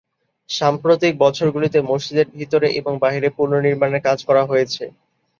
[0.49, 4.83] সাম্প্রতিক বছরগুলিতে মসজিদের ভিতরে এবং বাইরে পুনর্নির্মাণের কাজ করা হয়েছে।